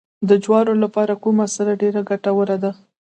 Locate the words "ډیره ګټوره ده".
1.81-2.71